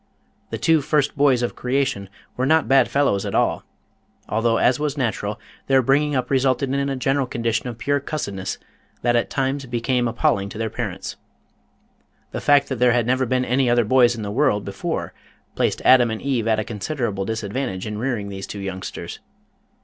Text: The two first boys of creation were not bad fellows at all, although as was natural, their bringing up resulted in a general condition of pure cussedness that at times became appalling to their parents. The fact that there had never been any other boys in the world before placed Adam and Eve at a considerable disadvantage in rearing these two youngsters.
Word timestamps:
The 0.49 0.57
two 0.57 0.81
first 0.81 1.15
boys 1.15 1.43
of 1.43 1.55
creation 1.55 2.09
were 2.35 2.47
not 2.47 2.67
bad 2.67 2.87
fellows 2.89 3.23
at 3.23 3.35
all, 3.35 3.63
although 4.27 4.57
as 4.57 4.79
was 4.79 4.97
natural, 4.97 5.39
their 5.67 5.83
bringing 5.83 6.15
up 6.15 6.31
resulted 6.31 6.73
in 6.73 6.89
a 6.89 6.95
general 6.95 7.27
condition 7.27 7.67
of 7.69 7.77
pure 7.77 7.99
cussedness 7.99 8.57
that 9.03 9.15
at 9.15 9.29
times 9.29 9.67
became 9.67 10.07
appalling 10.07 10.49
to 10.49 10.57
their 10.57 10.71
parents. 10.71 11.17
The 12.31 12.41
fact 12.41 12.67
that 12.69 12.77
there 12.79 12.93
had 12.93 13.05
never 13.05 13.27
been 13.27 13.45
any 13.45 13.69
other 13.69 13.85
boys 13.85 14.15
in 14.15 14.23
the 14.23 14.31
world 14.31 14.65
before 14.65 15.13
placed 15.53 15.83
Adam 15.85 16.09
and 16.09 16.19
Eve 16.19 16.47
at 16.47 16.57
a 16.59 16.63
considerable 16.63 17.23
disadvantage 17.23 17.85
in 17.85 17.99
rearing 17.99 18.29
these 18.29 18.47
two 18.47 18.57
youngsters. 18.59 19.19